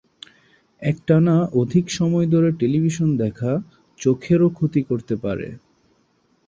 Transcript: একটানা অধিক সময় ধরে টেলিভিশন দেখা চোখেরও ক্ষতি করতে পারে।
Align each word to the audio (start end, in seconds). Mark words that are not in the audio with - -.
একটানা 0.81 1.35
অধিক 1.53 1.85
সময় 1.89 2.27
ধরে 2.33 2.49
টেলিভিশন 2.59 3.09
দেখা 3.17 3.51
চোখেরও 3.99 4.47
ক্ষতি 4.49 4.81
করতে 4.89 5.15
পারে। 5.15 5.47